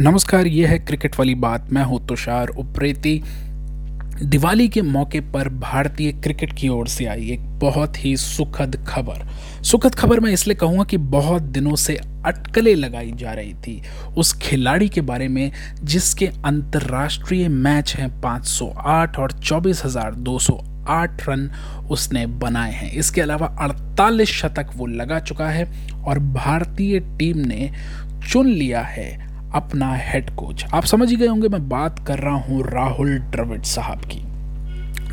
नमस्कार 0.00 0.46
ये 0.46 0.66
है 0.66 0.78
क्रिकेट 0.78 1.18
वाली 1.18 1.34
बात। 1.34 1.72
मैं 1.72 1.82
हूँ 1.84 2.06
तुषार 2.06 2.48
उप्रेती। 2.48 3.22
दिवाली 4.22 4.68
के 4.68 4.82
मौके 4.82 5.20
पर 5.20 5.48
भारतीय 5.48 6.12
क्रिकेट 6.12 6.52
की 6.52 6.68
ओर 6.68 6.88
से 6.88 7.04
आई 7.04 7.30
एक 7.30 7.40
बहुत 7.40 8.04
ही 8.04 8.16
सुखद 8.16 8.84
खबर। 8.88 9.26
सुखद 9.62 9.94
खबर 9.94 10.20
मैं 10.20 10.32
इसलिए 10.32 10.56
कहूँगा 10.56 10.84
कि 10.84 10.96
बहुत 10.96 11.42
दिनों 11.42 11.76
से 11.76 11.96
अटकलें 12.26 12.74
लगाई 12.74 13.12
जा 13.12 13.32
रही 13.32 13.54
थी 13.54 13.82
उस 14.16 14.32
खिलाड़ी 14.32 14.88
के 14.88 15.00
बारे 15.00 15.28
में 15.28 15.52
जिसके 15.82 16.26
अंतर्राष्ट्रीय 16.26 17.48
मैच 17.48 17.96
हैं 17.96 18.20
508 18.20 19.18
और 19.18 19.32
24,208 19.32 21.28
रन 21.28 21.50
उसने 21.90 22.26
बनाए 22.26 22.72
हैं। 22.72 22.92
इसके 22.92 23.20
अलावा 23.20 23.56
48 23.60 24.28
शतक 24.28 24.66
वो 24.76 24.86
लगा 24.86 25.20
चुका 25.20 25.48
है 25.48 25.92
और 25.94 26.18
भारतीय 26.18 27.00
टीम 27.00 27.38
ने 27.38 27.70
चुन 28.30 28.46
लिया 28.46 28.80
है 28.80 29.23
अपना 29.54 29.94
हेड 29.96 30.30
कोच 30.36 30.64
आप 30.64 30.84
समझ 30.84 31.10
ही 31.10 31.16
गए 31.16 31.26
होंगे, 31.26 31.48
मैं 31.48 31.68
बात 31.68 32.06
कर 32.06 32.18
रहा 32.18 32.36
हूँ 32.36 32.62
राहुल 32.64 33.18
द्रविड़ 33.20 33.62
साहब 33.62 34.04
की। 34.04 34.22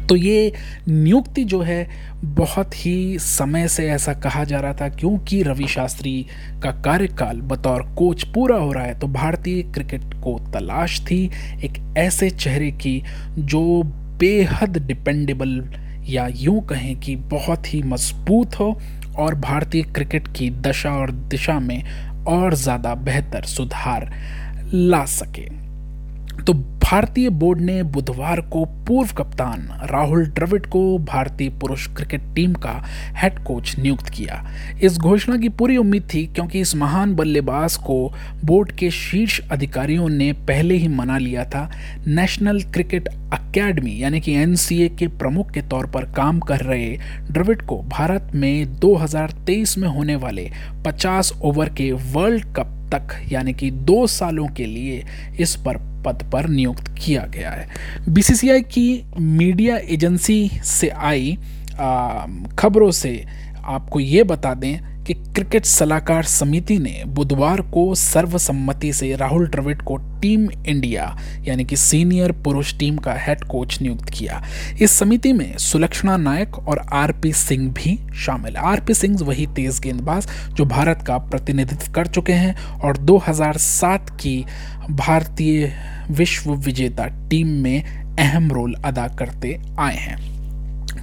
तो 0.08 0.16
ये 0.16 0.52
नियुक्ति 0.88 1.44
जो 1.44 1.60
है, 1.62 1.88
बहुत 2.26 2.74
ही 2.76 3.18
समय 3.20 3.68
से 3.68 3.88
ऐसा 3.90 4.14
कहा 4.14 4.44
जा 4.44 4.60
रहा 4.60 4.74
था, 4.74 4.88
क्योंकि 4.90 5.42
रवि 5.44 5.68
शास्त्री 5.68 6.26
का 6.64 6.72
कार्यकाल 6.82 7.42
बतौर 7.42 7.82
कोच 7.98 8.24
पूरा 8.24 8.58
हो 8.58 8.72
रहा 8.72 8.84
है 8.84 9.00
तो 9.00 9.08
भारतीय 9.08 9.62
क्रिकेट 9.64 10.14
को 10.24 10.38
तलाश 10.54 11.00
थी 11.02 11.24
एक 11.66 11.80
ऐसे 11.98 12.30
चेहरे 12.30 12.72
की, 12.74 13.02
जो 13.38 13.84
बेहद 14.20 14.78
डिपेंडेबल 14.78 15.64
या 16.10 16.28
यूँ 16.32 16.62
कहें 16.62 16.96
कि 17.00 17.16
बहुत 17.16 17.74
ही 17.74 17.82
मज़बूत 17.84 18.60
हो, 18.60 18.76
और 19.12 19.36
भारतीय 19.36 19.82
क्रिकेट 19.86 20.28
की 20.28 20.50
दशा 20.62 20.92
और 20.92 21.12
दिशा 21.12 21.60
में 21.60 21.84
और 22.28 22.54
ज़्यादा 22.54 22.96
बेहतर 22.96 23.44
सुधार 23.44 24.10
ला 24.74 25.06
सके। 25.06 25.48
तो 26.44 26.54
भारतीय 26.92 27.30
बोर्ड 27.30 27.62
ने 27.62 27.84
बुधवार 27.84 28.40
को 28.42 28.66
पूर्व 28.66 29.10
कप्तान 29.18 29.68
राहुल 29.92 30.26
द्रविड़ 30.26 30.62
को 30.62 30.98
भारतीय 30.98 31.50
पुरुष 31.50 31.88
क्रिकेट 31.88 32.22
टीम 32.36 32.54
का 32.54 32.72
हेड 33.16 33.44
कोच 33.44 33.76
नियुक्त 33.80 34.10
किया। 34.10 34.52
इस 34.84 34.98
घोषणा 34.98 35.38
की 35.38 35.50
पूरी 35.50 35.78
उम्मीद 35.78 36.08
थी 36.14 36.26
क्योंकि 36.26 36.60
इस 36.60 36.76
महान 36.76 37.16
बल्लेबाज 37.16 37.76
को 37.76 38.14
बोर्ड 38.46 38.72
के 38.72 38.92
शीर्ष 38.92 39.40
अधिकारियों 39.52 40.10
ने 40.10 40.34
पहले 40.34 40.76
ही 40.76 40.88
मना 40.88 41.18
लिया 41.18 41.46
था। 41.46 41.72
नेशनल 42.08 42.62
क्रिकेट 42.64 43.08
अकेडमी 43.08 43.98
यानी 44.04 44.22
कि 44.22 44.34
एनसीए 44.34 44.90
के 44.90 45.08
प्रमुख 45.08 45.52
के 45.52 45.62
तौर 45.62 45.86
पर 45.86 46.12
काम 46.12 46.40
कर 46.40 46.60
रहे 46.60 46.98
द्रविड़ 47.32 47.62
को 47.62 47.82
भारत 47.82 48.32
में 48.36 48.80
2023 48.80 49.78
में 49.78 49.88
होने 49.88 50.16
वाले 50.16 50.50
50 50.86 51.34
ओवर 51.42 51.70
के 51.70 51.92
वर्ल्ड 51.92 52.54
कप 52.56 52.78
तक, 52.92 53.08
यानी 53.32 53.54
कि 53.54 53.72
दो 53.72 54.08
सालों 54.08 54.48
के 54.48 54.66
लिए 54.66 55.04
इस 55.40 55.56
पर 55.56 55.78
पद 56.06 56.24
पर 56.34 56.48
नियुक्त 56.48 56.88
किया 57.00 57.26
गया 57.26 57.52
है। 57.52 57.68
बीसीसीआई 58.10 58.62
की 58.62 59.04
मीडिया 59.20 59.78
एजेंसी 59.78 60.50
से 60.64 60.90
आई 60.90 61.38
खबरों 62.60 62.92
से 62.92 63.26
आपको 63.64 64.00
ये 64.00 64.24
बता 64.24 64.54
दें 64.54 64.91
कि 65.08 65.14
क्रिकेट 65.14 65.66
सलाहकार 65.66 66.24
समिति 66.24 66.78
ने 66.80 67.04
बुधवार 67.08 67.62
को 67.62 67.96
सर्वसम्मति 67.96 68.94
से 68.94 69.16
राहुल 69.16 69.48
द्रविड़ 69.48 69.82
को 69.82 69.98
टीम 69.98 70.50
इंडिया, 70.68 71.18
यानी 71.44 71.66
कि 71.66 71.76
सीनियर 71.76 72.32
पुरुष 72.32 72.78
टीम 72.78 72.98
का 72.98 73.14
हेड 73.14 73.44
कोच 73.44 73.82
नियुक्त 73.82 74.10
किया। 74.10 74.44
इस 74.82 74.92
समिति 74.92 75.34
में 75.34 75.58
सुलक्षणा 75.58 76.18
नायक 76.18 76.68
और 76.68 76.80
आरपी 76.94 77.34
सिंह 77.34 77.74
भी 77.74 78.00
शामिल। 78.16 78.56
आरपी 78.56 78.94
सिंह 78.94 79.18
वही 79.22 79.48
तेज 79.48 79.80
गेंदबाज 79.80 80.28
जो 80.54 80.66
भारत 80.66 81.04
का 81.08 81.18
प्रतिनिधित्व 81.18 81.92
कर 81.92 82.08
चुके 82.08 82.34
हैं 82.34 82.80
और 82.80 82.98
2007 82.98 84.10
की 84.10 84.46
भारतीय 84.90 85.74
विश्व 86.12 86.52
विजेता 86.52 87.06
टीम 87.06 87.48
में 87.48 87.84
अहम 88.20 88.52
रोल 88.52 88.74
अदा 88.74 89.08
करते 89.08 89.62
आए 89.80 89.96
हैं। 89.96 90.31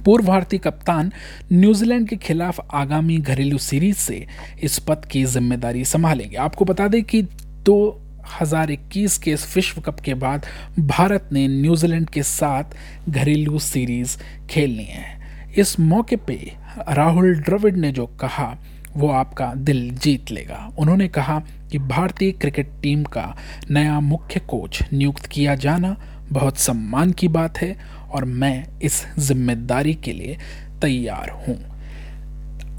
पूर्व 0.05 0.25
भारतीय 0.25 0.59
कप्तान 0.59 1.11
न्यूजीलैंड 1.51 2.09
के 2.09 2.15
खिलाफ 2.15 2.67
आगामी 2.73 3.17
घरेलू 3.17 3.57
सीरीज़ 3.57 3.97
से 3.97 4.27
इस 4.63 4.79
पद 4.79 5.05
की 5.05 5.25
ज़िम्मेदारी 5.25 5.85
संभालेंगे। 5.85 6.37
आपको 6.37 6.65
बता 6.65 6.87
दें 6.87 7.03
कि 7.03 7.21
दो 7.65 8.05
2021 8.29 9.17
के 9.17 9.31
इस 9.31 9.55
विश्व 9.55 9.81
कप 9.81 9.99
के 9.99 10.13
बाद 10.13 10.45
भारत 10.79 11.29
ने 11.31 11.47
न्यूजीलैंड 11.47 12.09
के 12.09 12.23
साथ 12.23 12.63
घरेलू 13.09 13.59
सीरीज़ 13.59 14.17
खेलनी 14.49 14.83
है। 14.83 15.19
इस 15.57 15.79
मौके 15.79 16.15
पे 16.15 16.51
राहुल 16.89 17.35
द्रविड़ 17.35 17.75
ने 17.75 17.91
जो 17.91 18.05
कहा, 18.05 18.57
वो 18.97 19.09
आपका 19.09 19.53
दिल 19.55 19.89
जीत 19.91 20.31
लेगा। 20.31 20.73
उन्होंने 20.79 21.07
कहा 21.07 21.39
कि 21.71 21.79
भारतीय 21.79 22.31
क्रिकेट 22.31 22.69
टीम 22.81 23.03
का 23.03 23.37
नया 23.71 23.99
मुख्य 23.99 24.39
कोच 24.39 24.83
नियुक्त 24.93 25.25
किया 25.25 25.55
जाना 25.55 25.95
बहुत 26.31 26.57
सम्मान 26.57 27.11
की 27.11 27.27
बात 27.27 27.57
है 27.57 27.98
और 28.09 28.25
मैं 28.25 28.65
इस 28.81 29.03
ज़िम्मेदारी 29.19 29.93
के 29.95 30.13
लिए 30.13 30.37
तैयार 30.81 31.29
हूँ। 31.47 31.57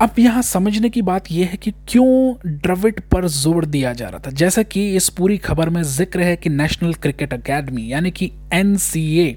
अब 0.03 0.19
यहाँ 0.19 0.43
समझने 0.43 0.89
की 0.91 1.03
बात 1.03 1.31
यह 1.31 1.47
है 1.47 1.57
कि 1.57 1.71
क्यों 1.89 2.51
द्रविड 2.59 3.01
पर 3.11 3.27
ज़ोर 3.29 3.65
दिया 3.67 3.93
जा 3.93 4.09
रहा 4.09 4.21
था? 4.27 4.31
जैसा 4.31 4.63
कि 4.63 4.95
इस 4.97 5.09
पूरी 5.09 5.37
खबर 5.39 5.71
में 5.71 5.83
ज़िक्र 5.83 6.21
है 6.21 6.37
कि 6.37 6.51
नेशनल 6.51 6.95
क्रिकेट 6.95 7.35
अकेडमी 7.35 7.87
यानी 7.93 8.11
कि 8.11 8.31
एनसीए 8.55 9.37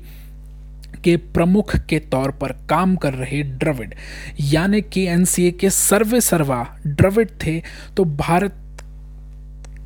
के 1.03 1.15
प्रमुख 1.17 1.75
के 1.79 1.99
तौर 2.01 2.31
पर 2.31 2.51
काम 2.69 2.95
कर 2.95 3.13
रहे 3.13 3.41
द्रविड, 3.43 3.95
यानी 4.41 4.81
कि 4.83 5.05
एनसीए 5.07 5.51
के 5.51 5.69
सर्वे 5.69 6.21
सर्वा 6.21 6.63
द्रविड 6.87 7.31
थे 7.45 7.61
तो 7.97 8.05
भारत 8.05 8.55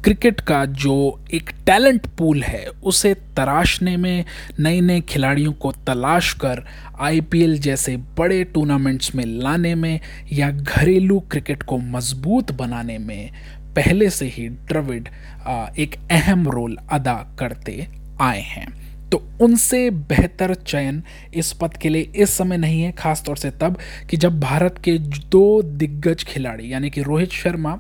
क्रिकेट 0.03 0.39
का 0.41 0.63
जो 0.65 0.95
एक 1.33 1.49
टैलेंट 1.65 2.05
पूल 2.17 2.43
है, 2.43 2.65
उसे 2.83 3.13
तराशने 3.37 3.95
में 3.97 4.25
नए 4.59 4.79
नए 4.81 5.01
खिलाड़ियों 5.01 5.51
को 5.53 5.71
तलाश 5.87 6.33
कर 6.33 6.63
आईपीएल 6.99 7.57
जैसे 7.59 7.95
बड़े 8.17 8.43
टूर्नामेंट्स 8.43 9.13
में 9.15 9.25
लाने 9.25 9.73
में 9.75 9.99
या 10.33 10.49
घरेलू 10.51 11.19
क्रिकेट 11.31 11.63
को 11.63 11.77
मज़बूत 11.77 12.51
बनाने 12.51 12.97
में 12.97 13.31
पहले 13.75 14.09
से 14.09 14.27
ही 14.27 14.47
द्रविड 14.49 15.09
एक 15.79 15.95
अहम 16.11 16.47
रोल 16.47 16.77
अदा 16.91 17.15
करते 17.39 17.87
आए 18.21 18.41
हैं। 18.41 18.67
तो 19.09 19.21
उनसे 19.41 19.89
बेहतर 19.89 20.53
चयन 20.55 21.03
इस 21.33 21.51
पद 21.53 21.77
के 21.77 21.89
लिए 21.89 22.11
इस 22.15 22.29
समय 22.29 22.57
नहीं 22.57 22.81
है, 22.81 22.91
खासतौर 22.91 23.37
से 23.37 23.51
तब 23.51 23.77
कि 24.09 24.17
जब 24.17 24.39
भारत 24.39 24.81
के 24.83 24.97
दो 24.99 25.61
दिग्गज 25.63 26.23
खिलाड़ी, 26.23 26.73
यानी 26.73 26.89
कि 26.89 27.01
रोहित 27.01 27.31
शर्मा 27.31 27.79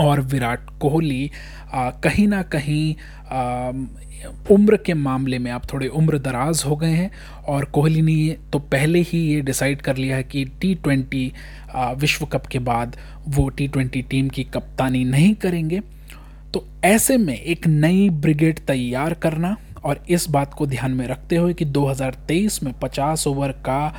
और 0.00 0.20
विराट 0.20 0.70
कोहली 0.80 1.30
कहीं 1.74 2.26
ना 2.28 2.42
कहीं 2.54 2.94
उम्र 4.50 4.76
के 4.76 4.94
मामले 4.94 5.38
में 5.38 5.50
आप 5.50 5.72
थोड़े 5.72 5.86
उम्र 5.88 6.18
दराज 6.18 6.62
हो 6.66 6.76
गए 6.76 6.90
हैं 6.90 7.10
और 7.48 7.64
कोहली 7.64 8.02
ने 8.02 8.36
तो 8.52 8.58
पहले 8.58 9.00
ही 9.00 9.18
ये 9.18 9.40
डिसाइड 9.40 9.82
कर 9.82 9.96
लिया 9.96 10.16
है 10.16 10.22
कि 10.22 10.44
टी 10.60 10.74
ट्वेंटी 10.74 11.32
विश्व 11.76 12.26
कप 12.26 12.46
के 12.46 12.58
बाद 12.58 12.96
वो 13.28 13.48
टी 13.48 13.68
ट्वेंटी 13.68 14.02
टीम 14.02 14.28
की 14.28 14.44
कप्तानी 14.44 15.04
नहीं 15.04 15.34
करेंगे। 15.34 15.80
तो 16.54 16.64
ऐसे 16.84 17.16
में 17.16 17.34
एक 17.34 17.66
नई 17.66 18.08
ब्रिगेड 18.10 18.58
तैयार 18.58 19.14
करना 19.14 19.56
और 19.84 20.04
इस 20.10 20.28
बात 20.30 20.54
को 20.54 20.66
ध्यान 20.66 20.90
में 20.90 21.06
रखते 21.06 21.36
हुए 21.36 21.54
कि 21.54 21.64
2023 21.64 22.62
में 22.62 22.72
50 22.80 23.26
ओवर 23.26 23.52
का 23.68 23.94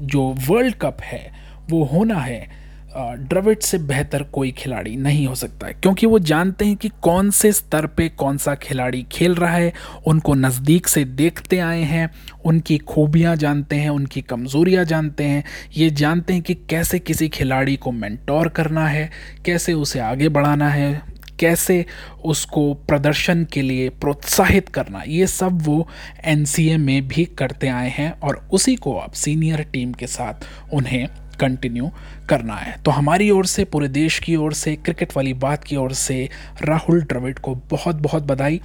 जो 0.00 0.22
वर्ल्ड 0.48 0.74
कप 0.74 1.00
है, 1.00 1.30
वो 1.70 1.84
होना 1.84 2.18
है। 2.18 2.61
द्रविड 2.96 3.60
से 3.60 3.78
बेहतर 3.78 4.22
कोई 4.22 4.50
खिलाड़ी 4.52 4.94
नहीं 4.96 5.26
हो 5.26 5.34
सकता 5.34 5.66
है, 5.66 5.72
क्योंकि 5.72 6.06
वो 6.06 6.18
जानते 6.18 6.64
हैं 6.64 6.76
कि 6.76 6.88
कौन 7.02 7.30
से 7.30 7.52
स्तर 7.52 7.86
पे 7.86 8.08
कौन 8.08 8.36
सा 8.38 8.54
खिलाड़ी 8.54 9.02
खेल 9.12 9.34
रहा 9.34 9.52
है, 9.52 9.72
उनको 10.06 10.34
नज़दीक 10.34 10.88
से 10.88 11.04
देखते 11.04 11.58
आए 11.58 11.82
हैं, 11.82 12.10
उनकी 12.44 12.78
खूबियाँ 12.78 13.36
जानते 13.36 13.76
हैं, 13.76 13.90
उनकी 13.90 14.20
कमज़ोरियाँ 14.22 14.84
जानते 14.84 15.24
हैं, 15.24 15.44
ये 15.76 15.90
जानते 15.90 16.32
हैं 16.32 16.42
कि 16.42 16.54
कैसे 16.70 16.98
किसी 16.98 17.28
खिलाड़ी 17.28 17.76
को 17.76 17.92
मेंटोर 17.92 18.48
करना 18.48 18.86
है, 18.88 19.10
कैसे 19.44 19.72
उसे 19.72 20.00
आगे 20.00 20.28
बढ़ाना 20.28 20.68
है 20.68 20.90
कैसे 21.40 21.84
उसको 22.24 22.74
प्रदर्शन 22.74 23.44
के 23.44 23.62
लिए 23.62 23.88
प्रोत्साहित 23.88 24.68
करना, 24.68 25.02
ये 25.06 25.26
सब 25.26 25.62
वो 25.62 25.88
एनसीए 26.24 26.76
में 26.76 27.08
भी 27.08 27.24
करते 27.24 27.68
आए 27.68 27.90
हैं 27.90 28.10
और 28.20 28.48
उसी 28.52 28.76
को 28.76 28.94
अब 28.94 29.12
सीनियर 29.12 29.62
टीम 29.62 29.92
के 29.92 30.06
साथ 30.06 30.34
उन्हें 30.72 31.08
कंटिन्यू 31.40 31.90
करना 32.28 32.54
है। 32.54 32.82
तो 32.82 32.90
हमारी 32.90 33.30
ओर 33.30 33.46
से, 33.46 33.64
पूरे 33.64 33.88
देश 33.88 34.18
की 34.18 34.36
ओर 34.36 34.52
से, 34.52 34.76
क्रिकेट 34.76 35.16
वाली 35.16 35.34
बात 35.34 35.64
की 35.64 35.76
ओर 35.76 35.92
से 35.92 36.28
राहुल 36.62 37.02
द्रविड 37.02 37.38
को 37.38 37.54
बहुत 37.54 37.96
बहुत 37.96 38.22
बधाई। 38.22 38.60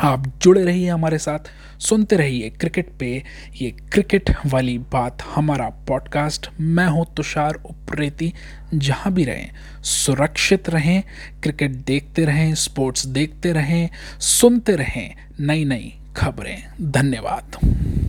आप 0.00 0.26
जुड़े 0.42 0.64
रहिए 0.64 0.88
हमारे 0.88 1.18
साथ, 1.18 1.38
सुनते 1.78 2.16
रहिए 2.16 2.50
क्रिकेट 2.50 2.88
पे। 2.98 3.22
ये 3.62 3.70
क्रिकेट 3.70 4.30
वाली 4.46 4.78
बात 4.78 5.22
हमारा 5.22 5.68
पॉडकास्ट 5.88 6.48
मैं 6.60 6.86
हूँ 6.86 7.06
तुषार 7.16 7.54
उप्रेती। 7.54 8.32
जहाँ 8.74 9.12
भी 9.12 9.24
रहें, 9.24 9.50
सुरक्षित 9.82 10.68
रहें, 10.68 11.02
क्रिकेट 11.42 11.70
देखते 11.70 12.24
रहें, 12.24 12.54
स्पोर्ट्स 12.54 13.06
देखते 13.06 13.52
रहें, 13.52 13.88
सुनते 14.20 14.76
रहें 14.76 15.14
नई 15.40 15.64
नई 15.64 15.94
खबरें। 16.16 16.62
धन्यवाद। 16.80 17.56